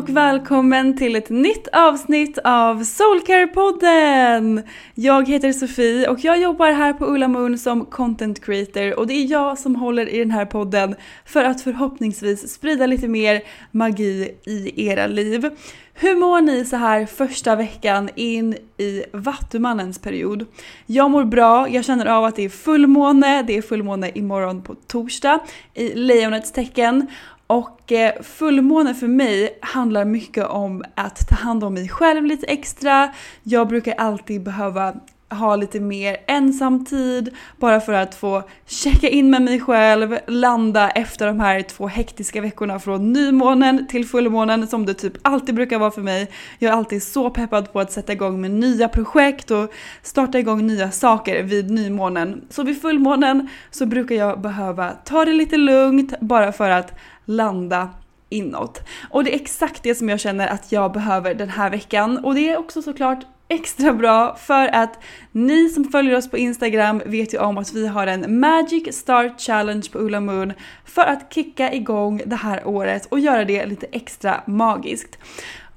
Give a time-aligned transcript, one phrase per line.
[0.00, 4.62] Och välkommen till ett nytt avsnitt av Soulcare-podden!
[4.94, 9.14] Jag heter Sofie och jag jobbar här på Ulla Moon som content creator och det
[9.14, 10.94] är jag som håller i den här podden
[11.24, 15.50] för att förhoppningsvis sprida lite mer magi i era liv.
[15.94, 20.46] Hur mår ni så här första veckan in i Vattumannens period?
[20.86, 24.74] Jag mår bra, jag känner av att det är fullmåne, det är fullmåne imorgon på
[24.74, 25.40] torsdag
[25.74, 27.06] i lejonets tecken
[27.50, 32.46] och eh, fullmåne för mig handlar mycket om att ta hand om mig själv lite
[32.46, 33.14] extra.
[33.42, 34.94] Jag brukar alltid behöva
[35.30, 41.26] ha lite mer ensamtid bara för att få checka in med mig själv, landa efter
[41.26, 45.90] de här två hektiska veckorna från nymånen till fullmånen som det typ alltid brukar vara
[45.90, 46.30] för mig.
[46.58, 49.72] Jag är alltid så peppad på att sätta igång med nya projekt och
[50.02, 52.44] starta igång nya saker vid nymånen.
[52.50, 56.94] Så vid fullmånen så brukar jag behöva ta det lite lugnt bara för att
[57.30, 57.88] landa
[58.28, 58.80] inåt.
[59.10, 62.34] Och det är exakt det som jag känner att jag behöver den här veckan och
[62.34, 65.02] det är också såklart extra bra för att
[65.32, 69.40] ni som följer oss på Instagram vet ju om att vi har en Magic Start
[69.40, 70.52] Challenge på Ulla Moon
[70.84, 75.18] för att kicka igång det här året och göra det lite extra magiskt.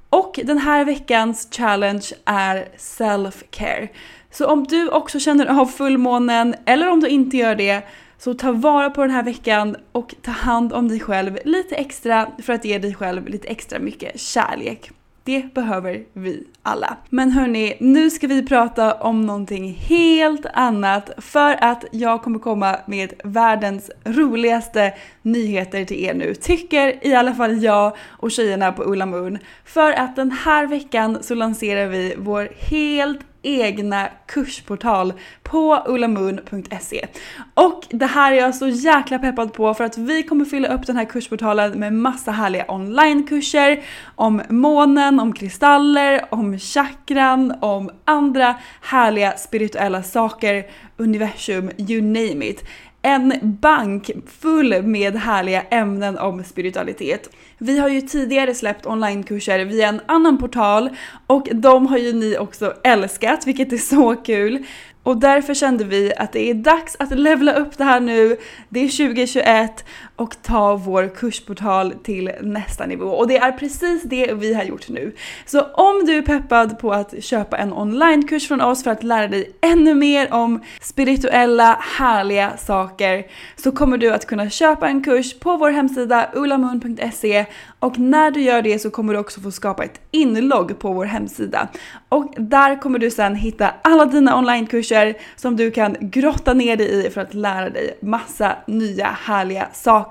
[0.10, 3.90] Och den här veckans challenge är self-care.
[4.32, 7.84] Så om du också känner av fullmånen eller om du inte gör det
[8.24, 12.32] så ta vara på den här veckan och ta hand om dig själv lite extra
[12.44, 14.92] för att ge dig själv lite extra mycket kärlek.
[15.24, 16.98] Det behöver vi alla.
[17.10, 22.80] Men hörni, nu ska vi prata om någonting helt annat för att jag kommer komma
[22.86, 26.36] med världens roligaste nyheter till er nu.
[26.36, 29.38] Tycker i alla fall jag och tjejerna på Ulla Moon.
[29.66, 37.08] För att den här veckan så lanserar vi vår helt egna kursportal på ullamoon.se.
[37.54, 40.88] Och det här är jag så jäkla peppad på för att vi kommer fylla upp
[40.88, 43.84] den här kursportalen med massa härliga onlinekurser
[44.16, 50.66] om månen, om kristaller, om chakran, om andra härliga spirituella saker,
[50.98, 52.64] universum, you name it
[53.06, 57.30] en bank full med härliga ämnen om spiritualitet.
[57.58, 60.90] Vi har ju tidigare släppt onlinekurser via en annan portal
[61.28, 64.66] och de har ju ni också älskat, vilket är så kul.
[65.04, 68.38] Och därför kände vi att det är dags att levla upp det här nu.
[68.70, 73.06] Det är 2021 och ta vår kursportal till nästa nivå.
[73.06, 75.16] Och det är precis det vi har gjort nu.
[75.46, 79.28] Så om du är peppad på att köpa en onlinekurs från oss för att lära
[79.28, 83.26] dig ännu mer om spirituella, härliga saker
[83.56, 87.46] så kommer du att kunna köpa en kurs på vår hemsida ulamun.se
[87.80, 91.06] och när du gör det så kommer du också få skapa ett inlogg på vår
[91.06, 91.68] hemsida.
[92.10, 97.06] Och där kommer du sen hitta alla dina onlinekurser som du kan grotta ner dig
[97.06, 100.03] i för att lära dig massa nya härliga saker.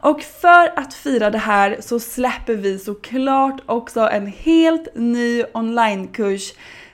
[0.00, 6.52] Och för att fira det här så släpper vi såklart också en helt ny onlinekurs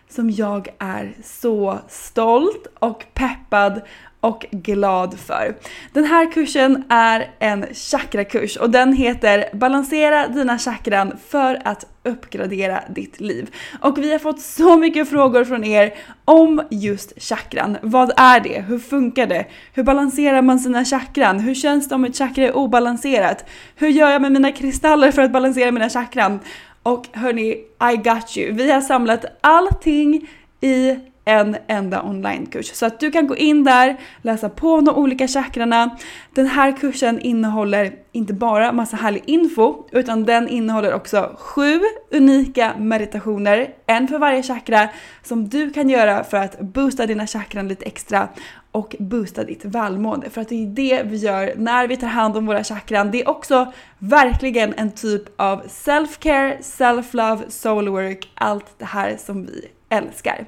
[0.08, 3.82] som jag är så stolt och peppad
[4.20, 5.54] och glad för.
[5.92, 12.80] Den här kursen är en chakrakurs och den heter Balansera dina chakran för att uppgradera
[12.88, 13.54] ditt liv.
[13.80, 15.94] Och vi har fått så mycket frågor från er
[16.24, 17.76] om just chakran.
[17.82, 18.64] Vad är det?
[18.68, 19.46] Hur funkar det?
[19.74, 21.40] Hur balanserar man sina chakran?
[21.40, 23.44] Hur känns det om ett chakra är obalanserat?
[23.76, 26.40] Hur gör jag med mina kristaller för att balansera mina chakran?
[26.82, 27.50] Och hörni,
[27.92, 28.52] I got you.
[28.52, 30.28] Vi har samlat allting
[30.60, 32.66] i en enda onlinekurs.
[32.74, 35.96] Så att du kan gå in där, läsa på de olika chakrarna.
[36.34, 41.80] Den här kursen innehåller inte bara massa härlig info, utan den innehåller också sju
[42.10, 44.88] unika meditationer, en för varje chakra,
[45.22, 48.28] som du kan göra för att boosta dina chakran lite extra
[48.72, 50.30] och boosta ditt välmående.
[50.30, 53.10] För att det är det vi gör när vi tar hand om våra chakran.
[53.10, 59.46] Det är också verkligen en typ av self-care, self-love, soul work, allt det här som
[59.46, 60.46] vi älskar.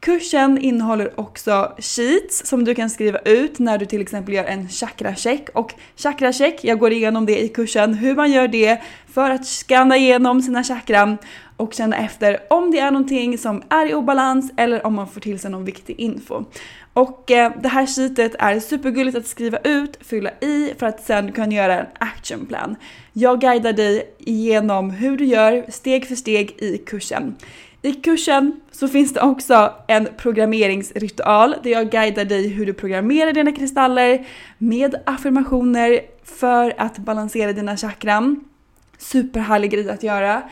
[0.00, 4.68] Kursen innehåller också sheets som du kan skriva ut när du till exempel gör en
[4.68, 8.82] chakracheck Och chakracheck, jag går igenom det i kursen, hur man gör det
[9.12, 11.18] för att skanna igenom sina chakran
[11.56, 15.20] och känna efter om det är någonting som är i obalans eller om man får
[15.20, 16.44] till sig någon viktig info.
[16.92, 21.32] Och eh, det här sheetet är supergulligt att skriva ut, fylla i för att sen
[21.32, 22.76] kunna göra en actionplan.
[23.12, 27.36] Jag guidar dig igenom hur du gör steg för steg i kursen.
[27.82, 33.32] I kursen så finns det också en programmeringsritual där jag guidar dig hur du programmerar
[33.32, 34.26] dina kristaller
[34.58, 38.44] med affirmationer för att balansera dina chakran.
[38.98, 40.42] Superhärlig grej att göra.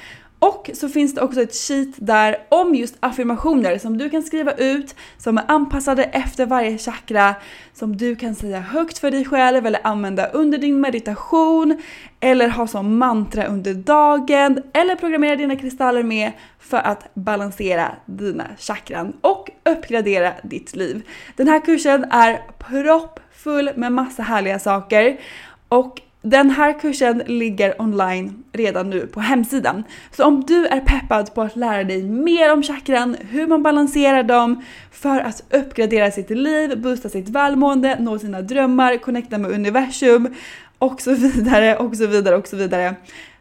[0.45, 4.53] Och så finns det också ett sheet där om just affirmationer som du kan skriva
[4.53, 7.35] ut som är anpassade efter varje chakra
[7.73, 11.83] som du kan säga högt för dig själv eller använda under din meditation
[12.21, 18.45] eller ha som mantra under dagen eller programmera dina kristaller med för att balansera dina
[18.59, 21.03] chakran och uppgradera ditt liv.
[21.37, 25.21] Den här kursen är proppfull med massa härliga saker
[25.69, 29.85] och den här kursen ligger online redan nu på hemsidan.
[30.11, 34.23] Så om du är peppad på att lära dig mer om chakran, hur man balanserar
[34.23, 40.35] dem för att uppgradera sitt liv, boosta sitt välmående, nå sina drömmar, connecta med universum
[40.79, 42.95] och så vidare och så vidare och så vidare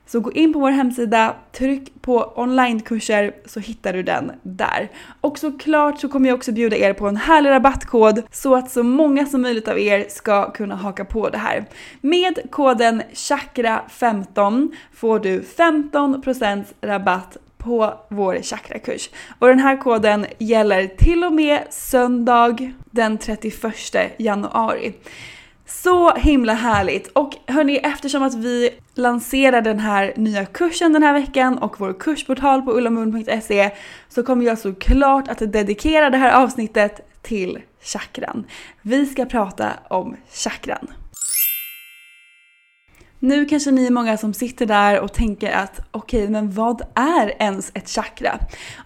[0.06, 4.90] så gå in på vår hemsida, tryck på onlinekurser så hittar du den där.
[5.22, 8.84] Och såklart så kommer jag också bjuda er på en härlig rabattkod så att så
[8.84, 11.66] många som möjligt av er ska kunna haka på det här.
[12.02, 19.10] Med koden CHAKRA15 får du 15% rabatt på vår chakrakurs.
[19.40, 24.94] Och den här koden gäller till och med söndag den 31 januari.
[25.82, 27.08] Så himla härligt!
[27.08, 31.94] Och hörni, eftersom att vi lanserar den här nya kursen den här veckan och vår
[32.00, 33.72] kursportal på ullamun.se
[34.10, 38.46] så kommer jag såklart att dedikera det här avsnittet till chakran.
[38.82, 40.88] Vi ska prata om chakran.
[43.24, 46.82] Nu kanske ni är många som sitter där och tänker att okej, okay, men vad
[46.96, 48.40] är ens ett chakra?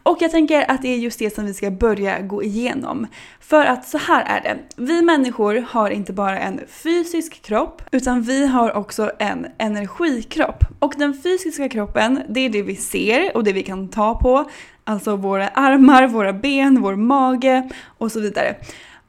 [0.04, 3.08] Och jag tänker att det är just det som vi ska börja gå igenom.
[3.40, 4.58] För att så här är det.
[4.76, 10.64] Vi människor har inte bara en fysisk kropp, utan vi har också en energikropp.
[10.80, 14.50] Och den fysiska kroppen, det är det vi ser och det vi kan ta på.
[14.84, 18.56] Alltså våra armar, våra ben, vår mage och så vidare.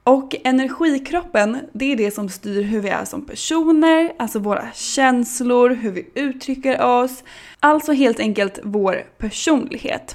[0.08, 5.70] Och energikroppen, det är det som styr hur vi är som personer, alltså våra känslor,
[5.70, 7.24] hur vi uttrycker oss.
[7.60, 10.14] Alltså helt enkelt vår personlighet.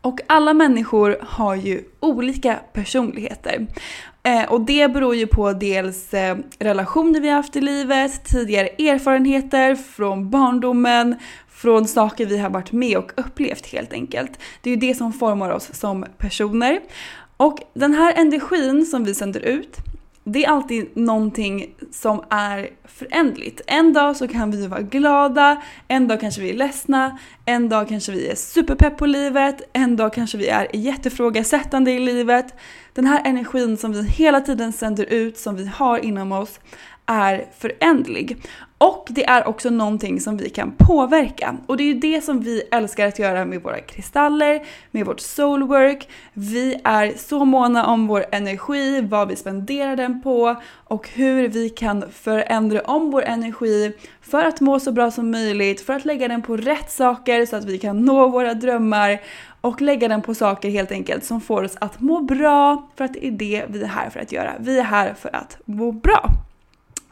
[0.00, 3.66] Och alla människor har ju olika personligheter.
[4.22, 8.68] Eh, och det beror ju på dels eh, relationer vi har haft i livet, tidigare
[8.68, 11.16] erfarenheter från barndomen,
[11.48, 14.38] från saker vi har varit med och upplevt helt enkelt.
[14.62, 16.80] Det är ju det som formar oss som personer.
[17.38, 19.76] Och den här energin som vi sänder ut,
[20.24, 23.60] det är alltid någonting som är förändligt.
[23.66, 27.88] En dag så kan vi vara glada, en dag kanske vi är ledsna, en dag
[27.88, 32.54] kanske vi är superpepp på livet, en dag kanske vi är jättefrågasättande i livet.
[32.92, 36.60] Den här energin som vi hela tiden sänder ut, som vi har inom oss,
[37.06, 38.36] är förändlig.
[38.78, 41.56] Och det är också någonting som vi kan påverka.
[41.66, 45.20] Och det är ju det som vi älskar att göra med våra kristaller, med vårt
[45.20, 46.08] soulwork.
[46.32, 51.68] Vi är så måna om vår energi, vad vi spenderar den på och hur vi
[51.68, 53.92] kan förändra om vår energi
[54.22, 57.56] för att må så bra som möjligt, för att lägga den på rätt saker så
[57.56, 59.20] att vi kan nå våra drömmar
[59.60, 63.12] och lägga den på saker helt enkelt som får oss att må bra för att
[63.12, 64.54] det är det vi är här för att göra.
[64.58, 66.47] Vi är här för att må bra.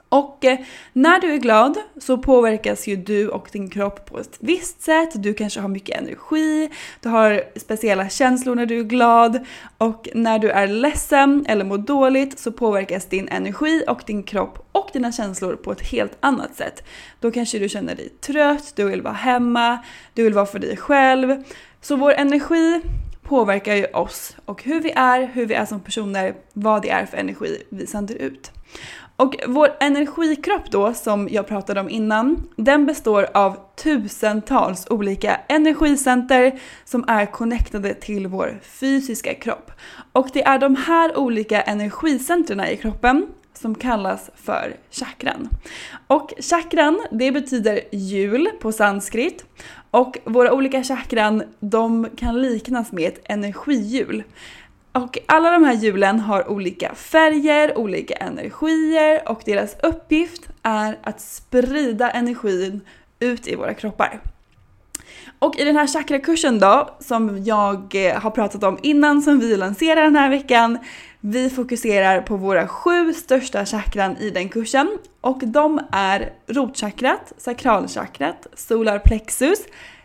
[0.09, 0.59] Och eh,
[0.93, 5.11] när du är glad så påverkas ju du och din kropp på ett visst sätt.
[5.15, 6.71] Du kanske har mycket energi,
[7.01, 9.47] du har speciella känslor när du är glad
[9.79, 14.69] och när du är ledsen eller mår dåligt så påverkas din energi och din kropp
[14.73, 16.83] och dina känslor på ett helt annat sätt.
[17.21, 19.79] Då kanske du känner dig trött, du vill vara hemma,
[20.15, 21.45] du vill vara för dig själv.
[21.81, 22.81] Så vår energi
[23.23, 27.07] påverkar ju oss och hur vi är, hur vi är som personer, vad det är
[27.07, 28.53] för energi vi sänder ut.
[29.16, 36.61] Och vår energikropp då, som jag pratade om innan, den består av tusentals olika energicenter
[36.85, 39.70] som är connectade till vår fysiska kropp.
[40.12, 45.49] Och det är de här olika energicentren i kroppen som kallas för chakran.
[46.06, 49.44] Och chakran, det betyder hjul på sanskrit.
[49.90, 54.23] Och våra olika chakran, de kan liknas med ett energihjul.
[54.97, 61.21] Och alla de här hjulen har olika färger, olika energier och deras uppgift är att
[61.21, 62.81] sprida energin
[63.21, 64.21] ut i våra kroppar.
[65.38, 69.57] Och i den här chakrakursen då, som jag eh, har pratat om innan, som vi
[69.57, 70.79] lanserar den här veckan,
[71.21, 78.47] vi fokuserar på våra sju största chakran i den kursen och de är rotchakrat, sakralchakrat,
[78.55, 79.59] solarplexus,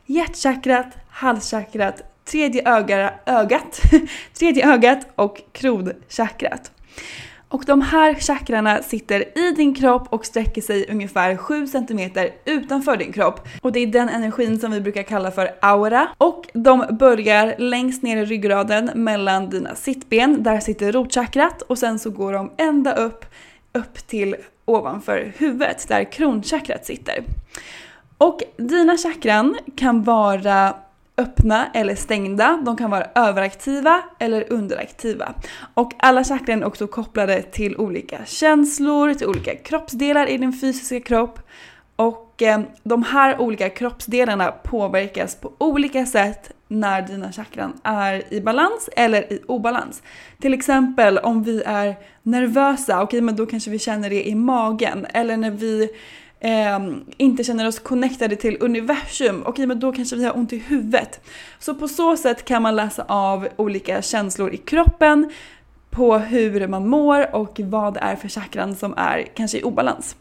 [0.06, 3.82] hjärtchakrat, halschakrat, tredje öga, ögat,
[4.34, 6.72] tredje ögat och kronchakrat.
[7.52, 12.12] Och de här chakrarna sitter i din kropp och sträcker sig ungefär 7 cm
[12.46, 13.48] utanför din kropp.
[13.62, 16.08] Och det är den energin som vi brukar kalla för aura.
[16.18, 22.00] Och de börjar längst ner i ryggraden mellan dina sittben, där sitter rotchakrat och sen
[22.00, 23.26] så går de ända upp,
[23.74, 24.36] upp till
[24.66, 27.24] ovanför huvudet där kronchakrat sitter.
[28.18, 30.76] Och dina chakran kan vara
[31.22, 35.34] öppna eller stängda, de kan vara överaktiva eller underaktiva.
[35.74, 41.00] Och alla chakran är också kopplade till olika känslor, till olika kroppsdelar i din fysiska
[41.00, 41.40] kropp.
[41.96, 48.42] Och eh, de här olika kroppsdelarna påverkas på olika sätt när dina chakran är i
[48.42, 50.04] balans eller i obalans.
[50.40, 54.36] Till exempel om vi är nervösa, okej okay, men då kanske vi känner det i
[54.36, 55.06] magen.
[55.14, 55.90] Eller när vi
[56.42, 56.80] eh,
[57.18, 61.20] inte känner oss connectade till universum, okej men då kanske vi har ont i huvudet.
[61.60, 65.32] Så på så sätt kan man läsa av olika känslor i kroppen
[65.90, 70.16] på hur man mår och vad det är för chakran som är kanske i obalans.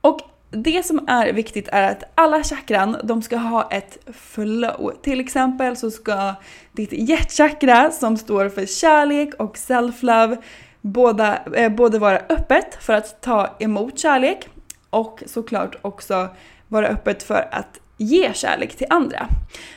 [0.00, 4.92] Och det som är viktigt är att alla chakran, de ska ha ett flow.
[5.02, 6.34] Till exempel så ska
[6.72, 10.36] ditt hjärtchakra som står för kärlek och self-love
[10.80, 14.48] båda, eh, både vara öppet för att ta emot kärlek
[14.90, 16.28] och såklart också
[16.68, 19.26] vara öppet för att ge kärlek till andra.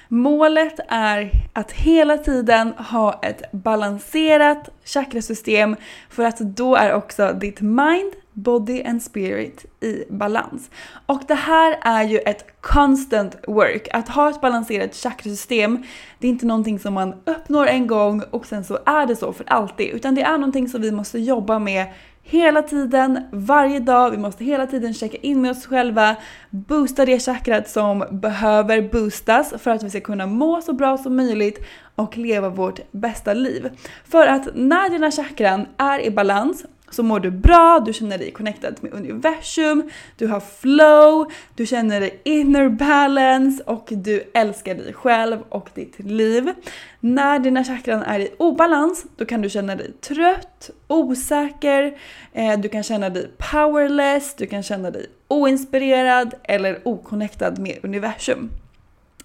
[0.08, 5.76] Målet är att hela tiden ha ett balanserat chakrasystem
[6.10, 10.70] för att då är också ditt mind, body and spirit i balans.
[11.06, 13.88] Och det här är ju ett constant work.
[13.94, 15.84] Att ha ett balanserat chakrasystem,
[16.20, 19.34] det är inte någonting som man uppnår en gång och sen så är det så
[19.34, 21.88] för alltid, utan det är någonting som vi måste jobba med
[22.24, 24.12] hela tiden, varje dag.
[24.12, 26.16] Vi måste hela tiden checka in med oss själva,
[26.50, 31.16] boosta det chakrat som behöver boostas för att vi ska kunna må så bra som
[31.16, 33.70] möjligt och leva vårt bästa liv.
[34.06, 38.32] För att när dina chakran är i balans så mår du bra, du känner dig
[38.32, 44.94] connected med universum, du har flow, du känner dig inner balance och du älskar dig
[44.94, 46.54] själv och ditt liv.
[47.00, 51.98] När dina chakran är i obalans, då kan du känna dig trött, osäker,
[52.34, 58.50] eh, du kan känna dig powerless, du kan känna dig oinspirerad eller oconnectad med universum.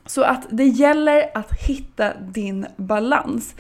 [0.07, 3.55] Så att det gäller att hitta din balans.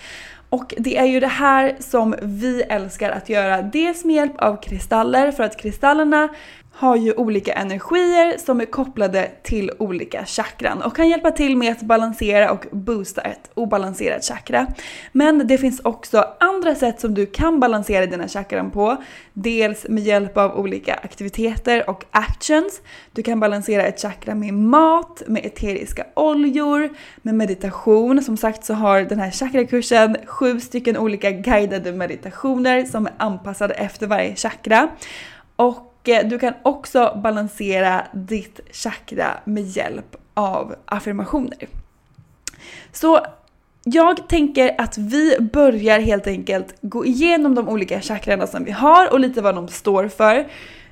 [0.48, 3.62] Och det är ju det här som vi älskar att göra.
[3.62, 6.28] Dels med hjälp av kristaller för att kristallerna
[6.78, 11.72] har ju olika energier som är kopplade till olika chakran och kan hjälpa till med
[11.72, 14.66] att balansera och boosta ett obalanserat chakra.
[15.12, 18.96] Men det finns också andra sätt som du kan balansera dina chakran på.
[19.32, 22.80] Dels med hjälp av olika aktiviteter och actions.
[23.12, 26.88] Du kan balansera ett chakra med mat, med eteriska oljor,
[27.22, 28.22] med meditation.
[28.22, 33.74] Som sagt så har den här chakrakursen sju stycken olika guidade meditationer som är anpassade
[33.74, 34.88] efter varje chakra.
[35.56, 41.68] Och Eh, du kan också balansera ditt chakra med hjälp av affirmationer.
[42.92, 43.26] Så
[43.84, 49.12] jag tänker att vi börjar helt enkelt gå igenom de olika chakrarna som vi har
[49.12, 50.46] och lite vad de står för.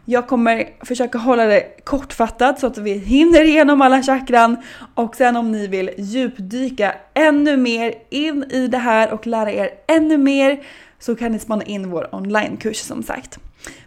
[0.05, 4.57] Jag kommer försöka hålla det kortfattat så att vi hinner igenom alla chakran
[4.95, 9.71] och sen om ni vill djupdyka ännu mer in i det här och lära er
[9.87, 10.63] ännu mer
[10.99, 13.39] så kan ni spana in vår onlinekurs som sagt.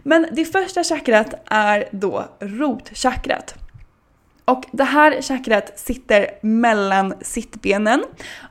[0.02, 3.54] Men det första chakrat är då rotchakrat.
[4.44, 8.04] Och det här chakrat sitter mellan sittbenen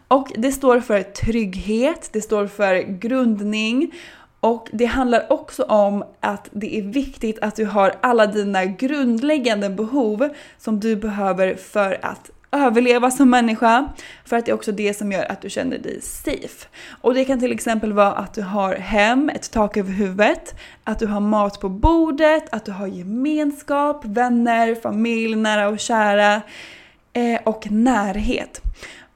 [0.08, 3.92] och det står för trygghet, det står för grundning
[4.40, 9.70] och det handlar också om att det är viktigt att du har alla dina grundläggande
[9.70, 13.90] behov som du behöver för att överleva som människa
[14.26, 16.68] för att det är också det som gör att du känner dig safe.
[17.02, 21.00] Och det kan till exempel vara att du har hem, ett tak över huvudet, att
[21.00, 26.42] du har mat på bordet, att du har gemenskap, vänner, familj, nära och kära
[27.14, 28.62] eh, och närhet.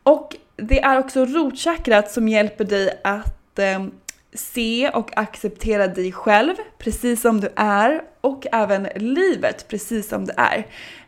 [0.04, 3.86] Och det är också rotchakrat som hjälper dig att eh,
[4.34, 10.34] se och acceptera dig själv precis som du är och även livet precis som det
[10.38, 10.68] är.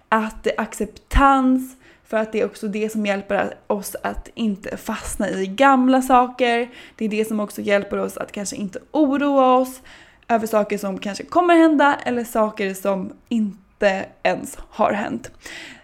[0.10, 1.76] Att acceptans,
[2.06, 6.70] för att det är också det som hjälper oss att inte fastna i gamla saker.
[6.96, 9.82] Det är det som också hjälper oss att kanske inte oroa oss
[10.28, 15.32] över saker som kanske kommer hända eller saker som inte ens har hänt.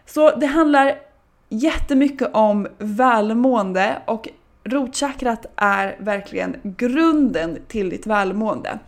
[0.06, 0.96] Så det handlar
[1.50, 4.30] jättemycket om välmående och
[4.64, 8.80] rotchakrat är verkligen grunden till ditt välmående.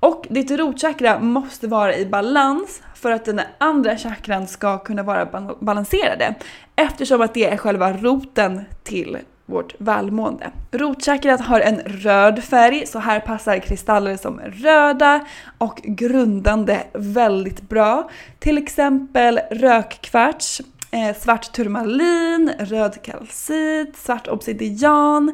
[0.00, 5.26] Och ditt rotchakra måste vara i balans för att den andra chakran ska kunna vara
[5.60, 6.34] balanserade.
[6.76, 10.50] Eftersom att det är själva roten till vårt välmående.
[10.70, 15.26] Rotchakrat har en röd färg så här passar kristaller som röda
[15.58, 18.10] och grundande väldigt bra.
[18.38, 20.60] Till exempel rökkvarts,
[20.90, 25.32] eh, svart turmalin, röd kalcit, svart obsidian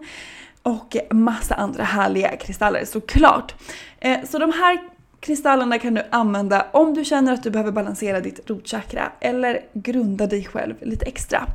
[0.63, 3.55] och massa andra härliga kristaller såklart.
[4.01, 4.92] Eh, så de här
[5.23, 10.27] kristallerna kan du använda om du känner att du behöver balansera ditt rotchakra eller grunda
[10.27, 11.47] dig själv lite extra.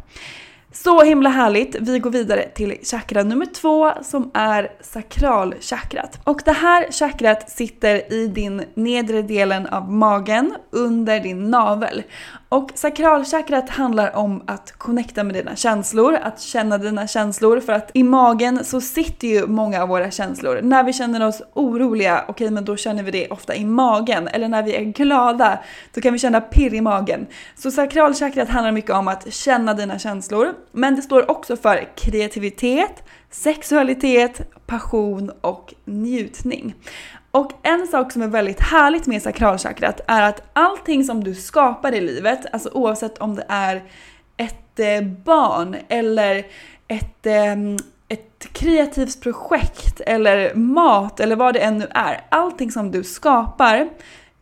[0.72, 1.76] Så himla härligt!
[1.80, 6.20] Vi går vidare till chakra nummer två som är sakralchakrat.
[6.24, 12.04] Och det här chakrat sitter i din nedre delen av magen under din navel.
[12.50, 17.92] Och sakralchakrat handlar om att connecta med dina känslor, att känna dina känslor för att
[17.94, 20.60] i magen så sitter ju många av våra känslor.
[20.62, 24.28] När vi känner oss oroliga, okej okay, men då känner vi det ofta i magen.
[24.28, 25.60] Eller när vi är glada,
[25.94, 27.28] då kan vi känna pirr i magen.
[27.56, 30.54] Så sakralchakrat handlar mycket om att känna dina känslor.
[30.72, 36.76] Men det står också för kreativitet, sexualitet, passion och njutning.
[37.32, 41.91] Och en sak som är väldigt härligt med sakralchakrat är att allting som du skapar
[41.91, 43.84] i livet, alltså oavsett om det är
[44.38, 46.46] ett eh, barn eller
[46.88, 52.22] ett, ehm, ett kreativt projekt eller mat eller vad det än nu är.
[52.30, 53.89] Allting som du skapar,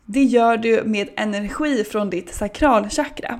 [0.06, 3.40] det gör du med energi från ditt sakralchakra.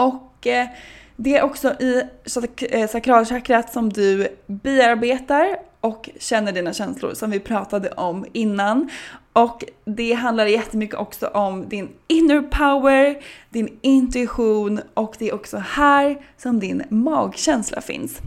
[0.00, 0.66] Och eh,
[1.16, 2.02] det är också i
[2.70, 8.90] eh, sakralchakrat som du bearbetar och känner dina känslor som vi pratade om innan.
[9.32, 13.16] Och det handlar jättemycket också om din inner power,
[13.50, 18.18] din intuition och det är också här som din magkänsla finns.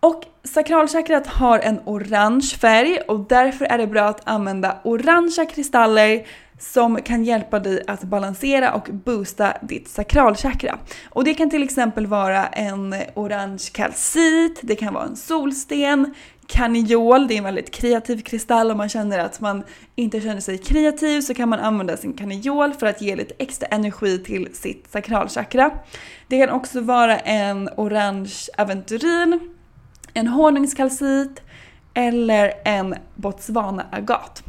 [0.00, 6.26] Och sakralchakrat har en orange färg och därför är det bra att använda orangea kristaller
[6.58, 10.78] som kan hjälpa dig att balansera och boosta ditt sakralchakra.
[11.10, 16.14] Och det kan till exempel vara en orange kalcit, det kan vara en solsten,
[16.48, 19.64] Kaniol, det är en väldigt kreativ kristall om man känner att man
[19.94, 23.66] inte känner sig kreativ så kan man använda sin kaniol för att ge lite extra
[23.66, 25.70] energi till sitt sakralchakra.
[26.28, 29.54] Det kan också vara en orange aventurin,
[30.14, 31.42] en honungskalcit
[31.94, 34.42] eller en botswana-agat.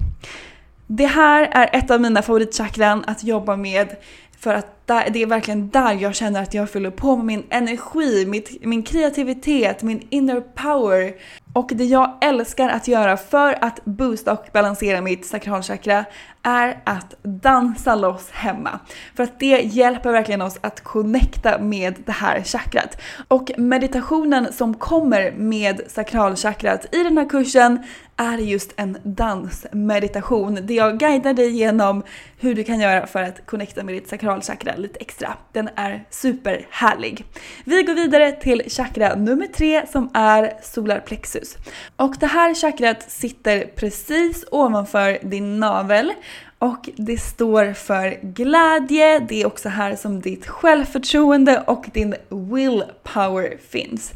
[0.87, 3.95] Det här är ett av mina favoritchakran att jobba med
[4.39, 7.43] för att där, det är verkligen där jag känner att jag fyller på med min
[7.49, 11.13] energi, mitt, min kreativitet, min inner power.
[11.53, 16.05] Och det jag älskar att göra för att boosta och balansera mitt sakralchakra
[16.43, 18.79] är att dansa loss hemma.
[19.15, 23.01] För att det hjälper verkligen oss att connecta med det här chakrat.
[23.27, 27.79] Och meditationen som kommer med sakralchakrat i den här kursen
[28.17, 32.03] är just en dansmeditation där jag guidar dig genom
[32.39, 35.33] hur du kan göra för att connecta med ditt sakralchakra lite extra.
[35.51, 37.25] Den är superhärlig.
[37.65, 41.55] Vi går vidare till chakra nummer tre som är solarplexus.
[41.95, 46.13] Och det här chakrat sitter precis ovanför din navel
[46.59, 53.57] och det står för glädje, det är också här som ditt självförtroende och din willpower
[53.69, 54.13] finns.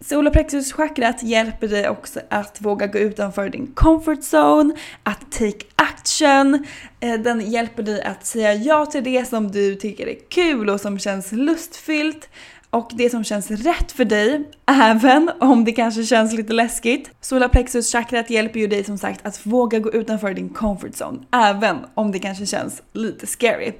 [0.00, 6.66] Solarplexuschakrat hjälper dig också att våga gå utanför din comfort zone, att take action.
[7.00, 10.80] Eh, den hjälper dig att säga ja till det som du tycker är kul och
[10.80, 12.28] som känns lustfyllt
[12.70, 17.10] och det som känns rätt för dig, även om det kanske känns lite läskigt.
[17.20, 22.12] Solarplexuschakrat hjälper ju dig som sagt att våga gå utanför din comfort zone, även om
[22.12, 23.72] det kanske känns lite scary.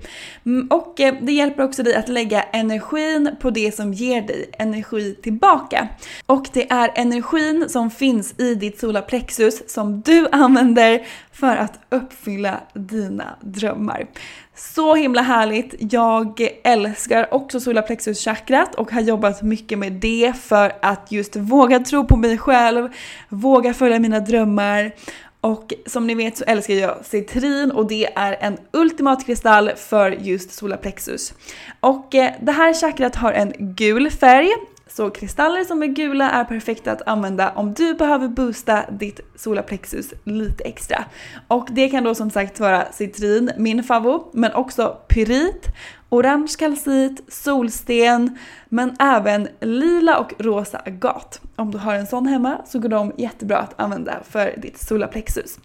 [0.47, 4.51] Mm, och eh, det hjälper också dig att lägga energin på det som ger dig
[4.59, 5.89] energi tillbaka.
[6.27, 11.07] Och det är energin som finns i ditt solarplexus som du använder
[11.39, 14.07] för att uppfylla dina drömmar.
[14.55, 15.75] Så himla härligt.
[15.79, 22.07] Jag älskar också solarplexuschakrat och har jobbat mycket med det för att just våga tro
[22.07, 22.89] på mig själv,
[23.29, 24.93] våga följa mina drömmar.
[25.41, 30.11] Och som ni vet så älskar jag citrin och det är en ultimat kristall för
[30.11, 31.35] just solarplexus.
[31.81, 34.51] Och eh, det här chakrat har en gul färg
[34.97, 40.15] så kristaller som är gula är perfekta att använda om du behöver boosta ditt solarplexus
[40.25, 41.05] lite extra.
[41.49, 45.67] Och det kan då som sagt vara citrin, min favorit, men också pyrit,
[46.09, 51.41] orange kalcit, solsten, men även lila och rosa agat.
[51.57, 55.59] Om du har en sån hemma så går de jättebra att använda för ditt solarplexus.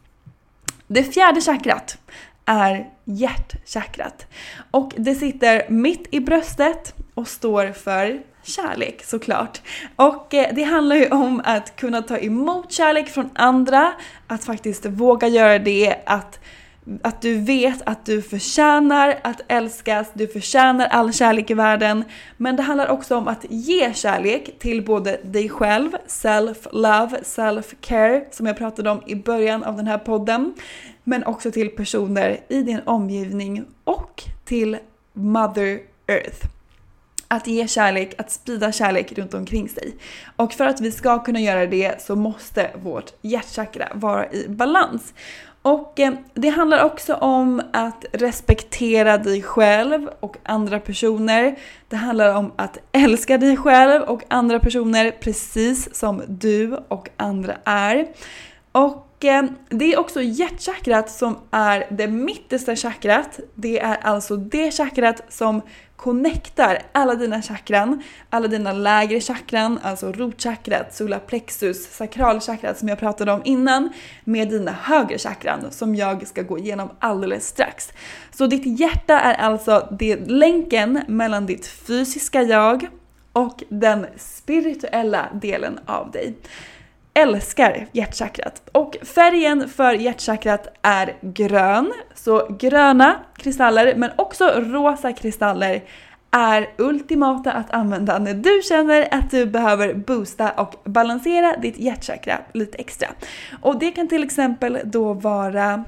[0.88, 1.98] Det fjärde chakrat
[2.46, 4.28] är hjärtchakrat.
[4.72, 9.62] Och det sitter mitt i bröstet och står för kärlek såklart.
[9.96, 13.94] Och eh, det handlar ju om att kunna ta emot kärlek från andra,
[14.28, 16.40] att faktiskt våga göra det, att
[17.02, 22.04] att du vet att du förtjänar att älskas, du förtjänar all kärlek i världen.
[22.38, 28.46] Men det handlar också om att ge kärlek till både dig själv, self-love, self-care som
[28.46, 30.54] jag pratade om i början av den här podden.
[31.04, 34.78] Men också till personer i din omgivning och till
[35.14, 36.61] Mother Earth
[37.32, 39.96] att ge kärlek, att sprida kärlek runt omkring sig.
[40.36, 45.14] Och för att vi ska kunna göra det så måste vårt hjärtchakra vara i balans.
[45.62, 51.56] Och eh, det handlar också om att respektera dig själv och andra personer.
[51.90, 57.58] Det handlar om att älska dig själv och andra personer precis som du och andra
[57.66, 58.08] är.
[58.72, 63.40] Och eh, det är också hjärtchakrat som är det mittersta chakrat.
[63.56, 65.62] Det är alltså det chakrat som
[66.02, 73.32] connectar alla dina chakran, alla dina lägre chakran, alltså rotchakrat, solarplexus, sakralchakrat som jag pratade
[73.32, 77.94] om innan, med dina högre chakran som jag ska gå igenom alldeles strax.
[78.32, 82.88] Så ditt hjärta är alltså det länken mellan ditt fysiska jag
[83.34, 86.36] och den spirituella delen av dig
[87.14, 88.70] älskar hjärtchakrat.
[88.72, 91.94] Och färgen för hjärtchakrat är grön.
[92.16, 95.84] Så gröna kristaller, men också rosa kristaller
[96.32, 102.38] är ultimata att använda när du känner att du behöver boosta och balansera ditt hjärtchakra
[102.54, 103.08] lite extra.
[103.62, 105.84] Och det kan till exempel då vara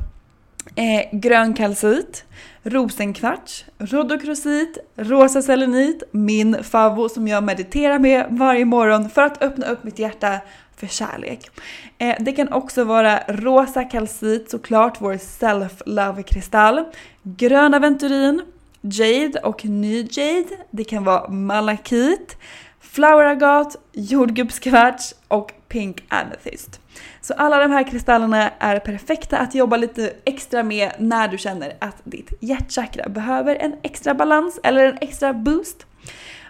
[0.75, 2.25] eh, grön kalcit,
[2.63, 9.65] rosenkvarts, rhodokrosit, rosa selenit, min favvo som jag mediterar med varje morgon för att öppna
[9.65, 10.39] upp mitt hjärta
[10.83, 11.49] för kärlek.
[11.97, 16.83] Eh, det kan också vara rosa kalcit, såklart vår self-love-kristall,
[17.23, 18.41] grön aventurin,
[18.81, 20.57] jade och ny jade.
[20.71, 22.37] Det kan vara malakit,
[22.79, 26.79] floweragat, jordgubbskvarts och pink amethyst.
[27.21, 31.73] Så alla de här kristallerna är perfekta att jobba lite extra med när du känner
[31.79, 35.85] att ditt hjärtchakra behöver en extra balans eller en extra boost.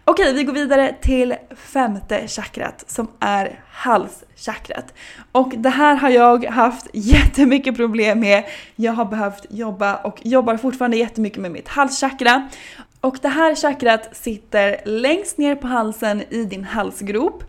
[0.06, 4.94] Okej, vi går vidare till femte chakrat som är halschakrat.
[5.32, 8.44] Och det här har jag haft jättemycket problem med.
[8.76, 12.50] Jag har behövt jobba och jobbar fortfarande jättemycket med mitt halschakra.
[13.02, 17.44] Och det här chakrat sitter längst ner på halsen i din halsgrop.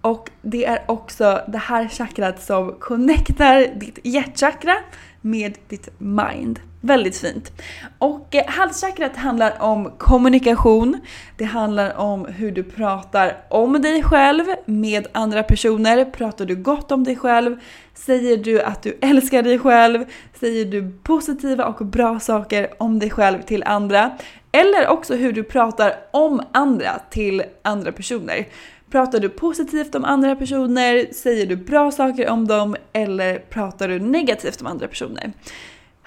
[0.00, 4.74] Och det är också det här chakrat som connectar ditt hjärtchakra
[5.20, 6.60] med ditt mind.
[6.80, 7.52] Väldigt fint.
[7.98, 11.00] Och eh, halschakrat handlar om kommunikation.
[11.36, 16.04] Det handlar om hur du pratar om dig själv med andra personer.
[16.04, 17.56] Pratar du gott om dig själv?
[17.94, 20.04] Säger du att du älskar dig själv?
[20.40, 24.10] Säger du positiva och bra saker om dig själv till andra?
[24.52, 28.46] Eller också hur du pratar om andra till andra personer.
[28.90, 31.12] Pratar du positivt om andra personer?
[31.12, 32.76] Säger du bra saker om dem?
[32.92, 35.32] Eller pratar du negativt om andra personer?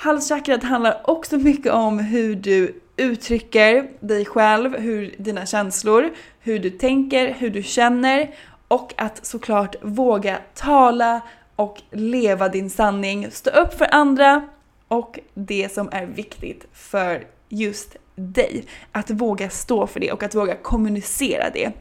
[0.04, 6.10] Halschakrat handlar också mycket om hur du uttrycker dig själv, hur dina känslor,
[6.40, 8.36] hur du tänker, hur du känner
[8.68, 11.22] och att såklart våga tala
[11.56, 14.48] och leva din sanning, stå upp för andra
[14.88, 18.66] och det som är viktigt för just dig.
[18.92, 21.72] Att våga stå för det och att våga kommunicera det.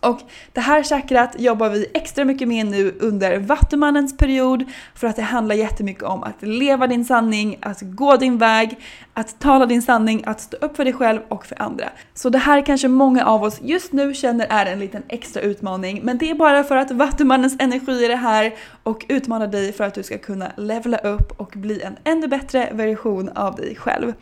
[0.00, 0.20] Och
[0.52, 5.22] det här chakrat jobbar vi extra mycket med nu under Vattumannens period för att det
[5.22, 8.78] handlar jättemycket om att leva din sanning, att gå din väg,
[9.14, 11.88] att tala din sanning, att stå upp för dig själv och för andra.
[12.14, 16.00] Så det här kanske många av oss just nu känner är en liten extra utmaning
[16.02, 19.94] men det är bara för att Vattumannens energi är här och utmanar dig för att
[19.94, 24.12] du ska kunna levla upp och bli en ännu bättre version av dig själv.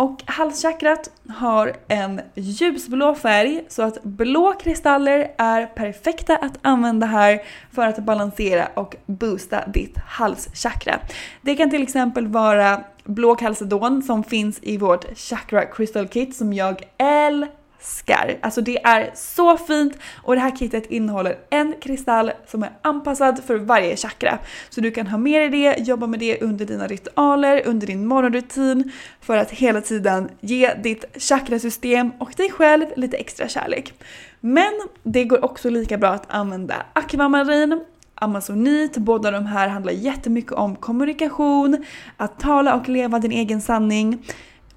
[0.00, 7.42] Och halschakrat har en ljusblå färg så att blå kristaller är perfekta att använda här
[7.72, 10.98] för att balansera och boosta ditt halschakra.
[11.42, 16.52] Det kan till exempel vara blå kalcedon som finns i vårt chakra crystal kit som
[16.52, 18.38] jag älskar älskar.
[18.40, 23.44] Alltså det är så fint och det här kittet innehåller en kristall som är anpassad
[23.44, 24.38] för varje chakra.
[24.70, 28.06] Så du kan ha med dig det, jobba med det under dina ritualer, under din
[28.06, 33.92] morgonrutin för att hela tiden ge ditt chakrasystem och dig själv lite extra kärlek.
[34.40, 37.84] Men det går också lika bra att använda akvamarin
[38.22, 41.84] Amazonit, båda de här handlar jättemycket om kommunikation,
[42.16, 44.18] att tala och leva din egen sanning.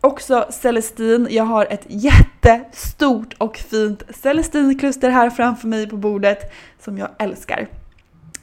[0.03, 6.97] Också Celestin, jag har ett jättestort och fint Celestinkluster här framför mig på bordet som
[6.97, 7.67] jag älskar.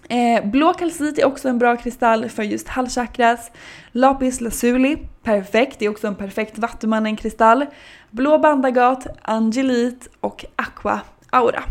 [0.08, 3.50] Eh, blå kalcit är också en bra kristall för just halschakras.
[3.92, 7.66] Lapis lazuli, perfekt, det är också en perfekt vattumannen-kristall.
[8.10, 11.62] Blå bandagat, angelit och aqua aura.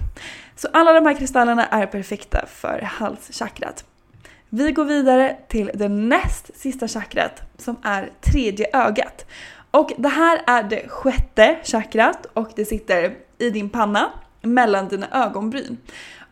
[0.56, 3.86] Så alla de här kristallerna är perfekta för halschakrat.
[4.50, 9.26] Vi går vidare till det näst sista chakrat som är tredje ögat.
[9.72, 14.10] Och det här är det sjätte chakrat och det sitter i din panna
[14.42, 15.78] mellan dina ögonbryn.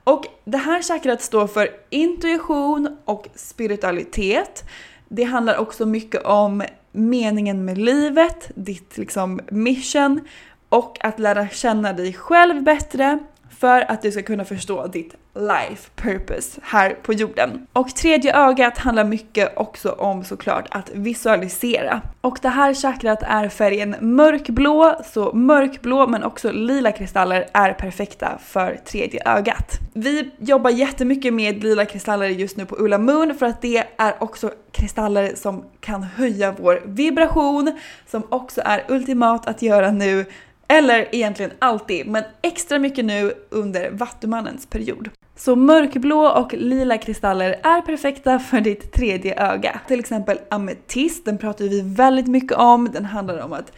[0.04, 4.64] Och det här chakrat står för intuition och spiritualitet.
[5.08, 10.28] Det handlar också mycket om meningen med livet, ditt liksom mission
[10.70, 13.20] och att lära känna dig själv bättre
[13.60, 17.68] för att du ska kunna förstå ditt life purpose här på jorden.
[17.74, 22.02] Och tredje ögat handlar mycket också om såklart att visualisera.
[22.22, 28.40] Och det här chakrat är färgen mörkblå, så mörkblå men också lila kristaller är perfekta
[28.46, 29.80] för tredje ögat.
[29.94, 34.24] Vi jobbar jättemycket med lila kristaller just nu på Ulla Moon för att det är
[34.24, 40.26] också kristaller som kan höja vår vibration, som också är ultimat att göra nu
[40.68, 45.10] eller egentligen alltid, men extra mycket nu under Vattumannens period.
[45.36, 49.80] Så mörkblå och lila kristaller är perfekta för ditt tredje öga.
[49.88, 52.90] Till exempel ametist, den pratar vi väldigt mycket om.
[52.94, 53.72] Den handlar om att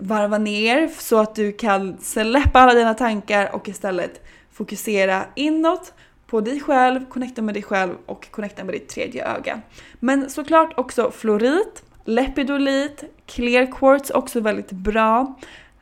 [0.00, 4.20] varva ner så att du kan släppa alla dina tankar och istället
[4.52, 5.92] fokusera inåt
[6.26, 9.60] på dig själv, connecta med dig själv och connecta med ditt tredje öga.
[10.00, 15.34] Men såklart också florit, lepidolit, clear quartz också väldigt bra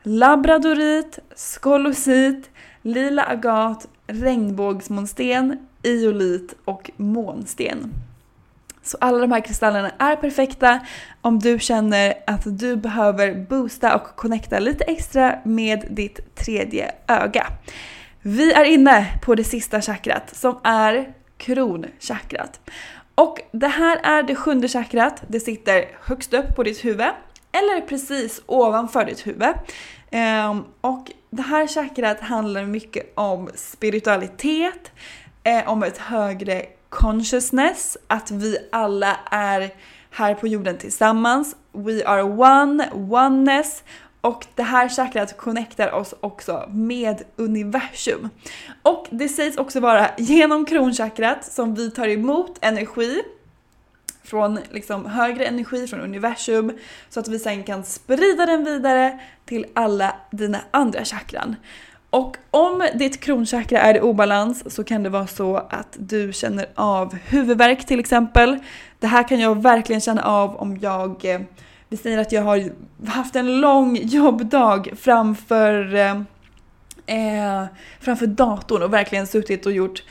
[0.05, 2.49] labradorit, skolosit,
[2.81, 7.93] lila agat, regnbågsmånsten, iolit och månsten.
[8.83, 10.79] Så alla de här kristallerna är perfekta
[11.21, 17.47] om du känner att du behöver boosta och connecta lite extra med ditt tredje öga.
[18.21, 22.61] Vi är inne på det sista chakrat som är kronchakrat.
[23.15, 25.23] Och det här är det sjunde chakrat.
[25.27, 27.05] Det sitter högst upp på ditt huvud
[27.55, 29.53] eller precis ovanför ditt huvud.
[30.11, 34.91] Ehm, och det här chakrat handlar mycket om spiritualitet,
[35.43, 39.69] eh, om ett högre consciousness, att vi alla är
[40.11, 41.55] här på jorden tillsammans.
[41.71, 43.83] We are one, oneness.
[44.21, 48.29] Och det här chakrat connectar oss också med universum.
[48.81, 53.21] Och det sägs också vara genom kronchakrat som vi tar emot energi
[54.25, 56.77] från liksom högre energi från universum
[57.09, 61.55] så att vi sen kan sprida den vidare till alla dina andra chakran.
[62.09, 66.65] Och om ditt kronchakra är i obalans så kan det vara så att du känner
[66.75, 68.59] av huvudvärk till exempel.
[68.99, 71.41] Det här kan jag verkligen känna av om jag, eh,
[71.89, 72.69] vi säger att jag har
[73.07, 76.21] haft en lång jobbdag framför, eh,
[77.05, 77.65] eh
[77.99, 80.03] framför datorn och verkligen suttit och gjort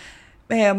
[0.48, 0.74] eh,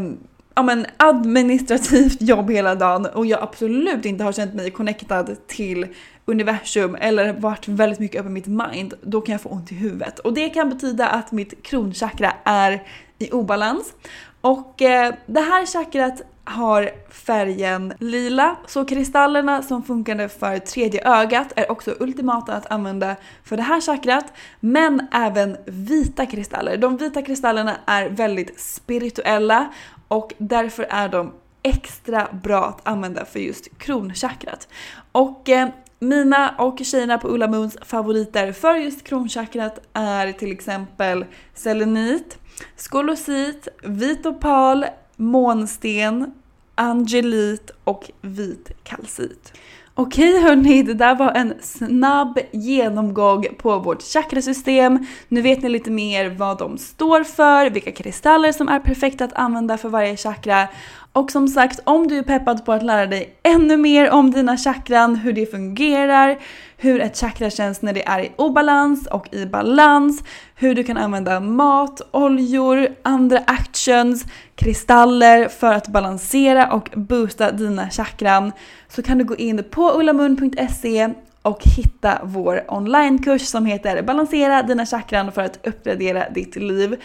[0.56, 5.88] ja, men administrativt jobb hela dagen och jag absolut inte har känt mig connectad till
[6.26, 10.20] universum eller varit väldigt mycket över mitt mind, då kan jag få ont i huvudet.
[10.20, 12.84] Och det kan betyda att mitt kronchakra är
[13.20, 13.94] i obalans.
[14.41, 21.53] Och eh, det här chakrat har färgen lila, så kristallerna som funkade för tredje ögat
[21.55, 26.77] är också ultimata att använda för det här chakrat, men även vita kristaller.
[26.77, 29.73] De vita kristallerna är väldigt spirituella
[30.08, 34.67] och därför är de extra bra att använda för just kronchakrat.
[35.12, 41.25] Och eh, mina och tjejerna på Ulla Moons favoriter för just kronchakrat är till exempel
[41.53, 42.38] selenit,
[42.75, 46.34] skolosit, vit opal, månsten,
[46.75, 49.54] angelit och vit kalcit.
[49.97, 55.06] Okej hörni, det där var en snabb genomgång på vårt chakrasystem.
[55.28, 59.34] Nu vet ni lite mer vad de står för, vilka kristaller som är perfekta att
[59.34, 60.67] använda för varje chakra.
[61.15, 64.58] Och som sagt, om du är peppad på att lära dig ännu mer om dina
[64.58, 66.38] chakran, hur det fungerar,
[66.78, 70.23] hur ett chakra känns när det är i obalans och i balans,
[70.56, 74.25] hur du kan använda mat, oljor, andra actions,
[74.56, 78.51] kristaller för att balansera och boosta dina chakran
[78.88, 81.10] så kan du gå in på ullamun.se
[81.41, 86.95] och hitta vår onlinekurs som heter Balansera dina chakran för att uppgradera ditt liv.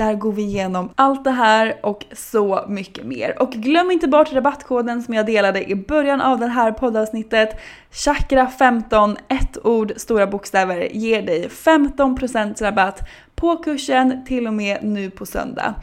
[0.00, 3.42] Där går vi igenom allt det här och så mycket mer.
[3.42, 7.60] Och glöm inte bort rabattkoden som jag delade i början av det här poddavsnittet.
[7.92, 15.10] Chakra15, ett ord, stora bokstäver, ger dig 15% rabatt på kursen till och med nu
[15.10, 15.74] på söndag.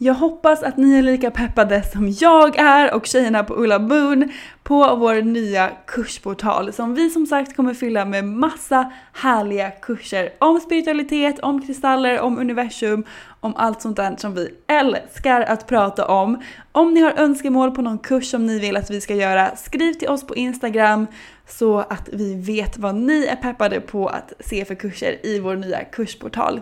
[0.00, 4.32] Jag hoppas att ni är lika peppade som jag är och tjejerna på Ulla Moon
[4.62, 10.60] på vår nya kursportal som vi som sagt kommer fylla med massa härliga kurser om
[10.60, 13.04] spiritualitet, om kristaller, om universum,
[13.40, 16.42] om allt sånt där som vi älskar att prata om.
[16.72, 19.92] Om ni har önskemål på någon kurs som ni vill att vi ska göra, skriv
[19.92, 21.06] till oss på Instagram
[21.48, 25.56] så att vi vet vad ni är peppade på att se för kurser i vår
[25.56, 26.60] nya kursportal.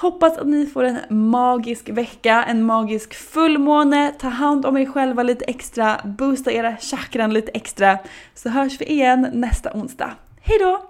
[0.00, 0.98] Hoppas att ni får en
[1.30, 7.34] magisk vecka, en magisk fullmåne, ta hand om er själva lite extra, boosta era chakran
[7.34, 7.98] lite extra,
[8.34, 10.10] så hörs vi igen nästa onsdag.
[10.42, 10.89] Hejdå!